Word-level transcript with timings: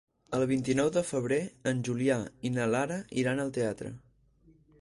El 0.35 0.45
vint-i-nou 0.51 0.89
de 0.95 1.03
febrer 1.09 1.39
en 1.73 1.83
Julià 1.89 2.17
i 2.49 2.53
na 2.57 2.67
Lara 2.77 3.01
iran 3.25 3.45
al 3.45 3.55
teatre. 3.59 3.97